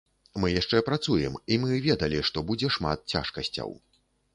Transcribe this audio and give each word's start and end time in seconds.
Мы 0.43 0.47
яшчэ 0.53 0.81
працуем, 0.87 1.37
і 1.51 1.61
мы 1.67 1.79
ведалі, 1.87 2.25
што 2.31 2.47
будзе 2.51 2.67
шмат 2.79 3.09
цяжкасцяў. 3.15 3.69